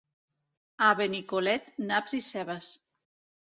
[0.85, 2.75] A Benicolet, naps i cebes.